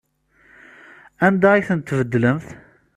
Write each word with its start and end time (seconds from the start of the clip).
Anda 1.25 1.47
ay 1.51 1.65
ten-tbeddlemt? 1.67 2.47